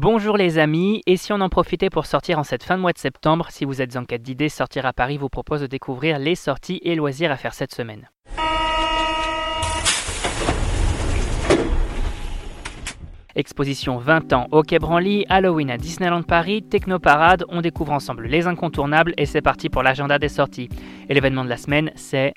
[0.00, 2.92] Bonjour les amis, et si on en profitait pour sortir en cette fin de mois
[2.92, 6.20] de septembre, si vous êtes en quête d'idées, Sortir à Paris vous propose de découvrir
[6.20, 8.08] les sorties et loisirs à faire cette semaine.
[13.34, 18.46] Exposition 20 ans au Quai Branly, Halloween à Disneyland Paris, Technoparade, on découvre ensemble les
[18.46, 20.68] incontournables et c'est parti pour l'agenda des sorties.
[21.08, 22.34] Et l'événement de la semaine, c'est...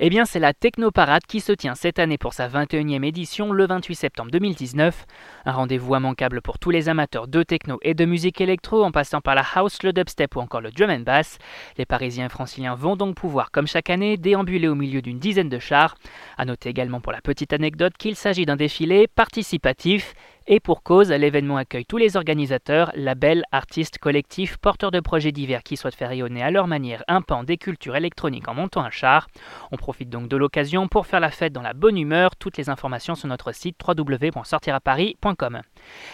[0.00, 3.66] Eh bien, c'est la Technoparade qui se tient cette année pour sa 21e édition le
[3.66, 5.06] 28 septembre 2019.
[5.44, 9.20] Un rendez-vous immanquable pour tous les amateurs de techno et de musique électro, en passant
[9.20, 11.38] par la house, le dubstep ou encore le drum and bass.
[11.78, 15.48] Les Parisiens et Franciliens vont donc pouvoir, comme chaque année, déambuler au milieu d'une dizaine
[15.48, 15.96] de chars.
[16.36, 20.14] À noter également pour la petite anecdote qu'il s'agit d'un défilé participatif
[20.50, 25.62] et pour cause, l'événement accueille tous les organisateurs, labels, artistes, collectifs, porteurs de projets divers
[25.62, 28.90] qui souhaitent faire rayonner à leur manière un pan des cultures électroniques en montant un
[28.90, 29.28] char.
[29.72, 32.34] On profite donc de l'occasion pour faire la fête dans la bonne humeur.
[32.34, 35.60] Toutes les informations sur notre site www.sortiraparis.com.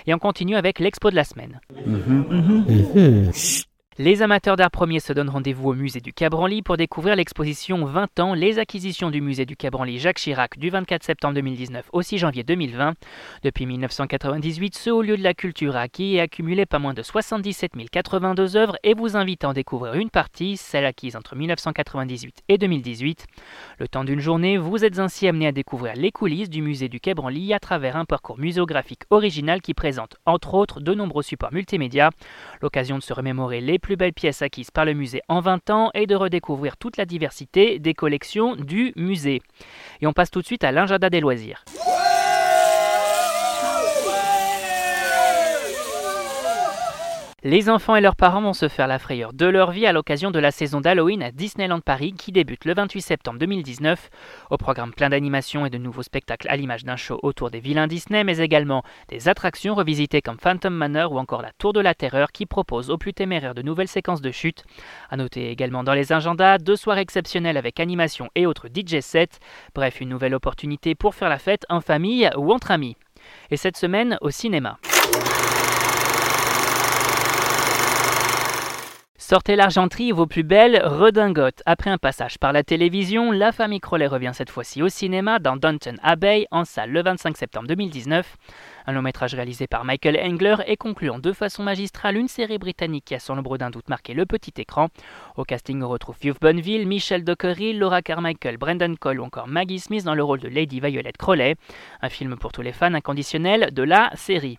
[0.06, 1.60] Et on continue avec l'expo de la semaine.
[1.86, 2.24] Mhm.
[2.28, 3.30] Mhm.
[3.96, 8.18] Les amateurs d'art premier se donnent rendez-vous au musée du Cabranly pour découvrir l'exposition 20
[8.18, 12.18] ans, les acquisitions du musée du Cabranly Jacques Chirac du 24 septembre 2019 au 6
[12.18, 12.94] janvier 2020.
[13.44, 17.04] Depuis 1998, ce haut lieu de la culture a acquis et accumulé pas moins de
[17.04, 22.42] 77 082 œuvres et vous invite à en découvrir une partie, celle acquise entre 1998
[22.48, 23.26] et 2018.
[23.78, 26.98] Le temps d'une journée, vous êtes ainsi amené à découvrir les coulisses du musée du
[26.98, 32.10] Cabranly à travers un parcours muséographique original qui présente entre autres de nombreux supports multimédia,
[32.60, 35.90] l'occasion de se remémorer les plus belles pièces acquises par le musée en 20 ans
[35.92, 39.42] et de redécouvrir toute la diversité des collections du musée.
[40.00, 41.64] Et on passe tout de suite à l'agenda des loisirs.
[47.46, 50.30] Les enfants et leurs parents vont se faire la frayeur de leur vie à l'occasion
[50.30, 54.08] de la saison d'Halloween à Disneyland Paris qui débute le 28 septembre 2019.
[54.48, 57.86] Au programme plein d'animations et de nouveaux spectacles à l'image d'un show autour des vilains
[57.86, 61.92] Disney, mais également des attractions revisitées comme Phantom Manor ou encore la Tour de la
[61.92, 64.64] Terreur qui propose aux plus téméraires de nouvelles séquences de chute.
[65.10, 69.38] A noter également dans les agendas deux soirs exceptionnels avec animation et autres DJ sets.
[69.74, 72.96] Bref, une nouvelle opportunité pour faire la fête en famille ou entre amis.
[73.50, 74.78] Et cette semaine au cinéma.
[79.26, 81.62] Sortez l'argenterie vos plus belles redingotes.
[81.64, 85.56] Après un passage par la télévision, la famille Crowley revient cette fois-ci au cinéma dans
[85.56, 88.36] Downton Abbey en salle le 25 septembre 2019.
[88.86, 93.06] Un long métrage réalisé par Michael Engler et concluant de façon magistrale une série britannique
[93.06, 94.88] qui a sans l'ombre d'un doute marqué le petit écran.
[95.38, 99.80] Au casting, on retrouve Hugh Bonneville, Michelle Dockery, Laura Carmichael, Brendan Cole ou encore Maggie
[99.80, 101.56] Smith dans le rôle de Lady Violet Crowley.
[102.02, 104.58] Un film pour tous les fans inconditionnels de la série.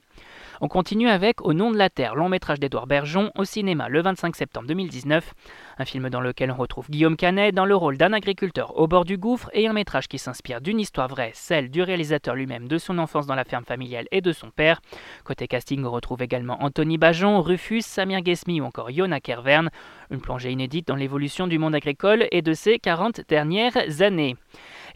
[0.61, 4.01] On continue avec Au nom de la Terre, long métrage d'Edouard Bergeon au cinéma le
[4.01, 5.33] 25 septembre 2019.
[5.77, 9.03] Un film dans lequel on retrouve Guillaume Canet dans le rôle d'un agriculteur au bord
[9.03, 12.77] du gouffre et un métrage qui s'inspire d'une histoire vraie, celle du réalisateur lui-même de
[12.77, 14.79] son enfance dans la ferme familiale et de son père.
[15.25, 19.69] Côté casting, on retrouve également Anthony Bajon, Rufus, Samir Gesmi ou encore Yona Kervern.
[20.09, 24.37] Une plongée inédite dans l'évolution du monde agricole et de ses 40 dernières années.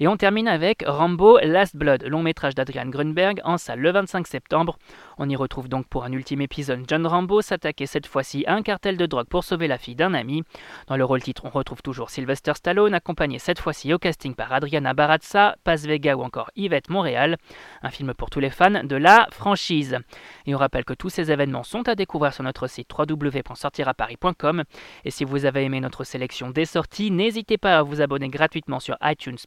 [0.01, 4.27] Et on termine avec Rambo Last Blood, long métrage d'Adrian Grunberg en salle le 25
[4.27, 4.77] septembre.
[5.17, 8.61] On y retrouve donc pour un ultime épisode John Rambo s'attaquer cette fois-ci à un
[8.61, 10.43] cartel de drogue pour sauver la fille d'un ami.
[10.88, 14.53] Dans le rôle titre, on retrouve toujours Sylvester Stallone, accompagné cette fois-ci au casting par
[14.53, 17.35] Adriana Barazza, Paz Vega ou encore Yvette Montréal.
[17.83, 19.97] Un film pour tous les fans de la franchise.
[20.45, 24.63] Et on rappelle que tous ces événements sont à découvrir sur notre site www.sortiraparis.com.
[25.03, 28.79] Et si vous avez aimé notre sélection des sorties, n'hésitez pas à vous abonner gratuitement
[28.79, 29.38] sur iTunes,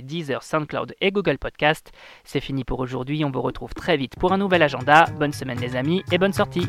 [0.00, 1.92] Deezer, SoundCloud et Google Podcast.
[2.24, 5.04] C'est fini pour aujourd'hui, on vous retrouve très vite pour un nouvel agenda.
[5.18, 6.66] Bonne semaine les amis et bonne sortie